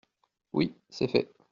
[0.51, 1.31] Oui, c’est fait.